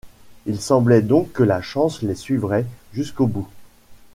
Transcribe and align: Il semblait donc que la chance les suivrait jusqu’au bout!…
Il 0.47 0.59
semblait 0.59 1.03
donc 1.03 1.31
que 1.31 1.43
la 1.43 1.61
chance 1.61 2.01
les 2.01 2.15
suivrait 2.15 2.65
jusqu’au 2.91 3.27
bout!… 3.27 3.47